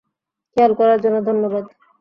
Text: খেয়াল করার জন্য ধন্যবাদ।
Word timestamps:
খেয়াল 0.57 0.71
করার 0.79 0.99
জন্য 1.03 1.17
ধন্যবাদ। 1.27 1.65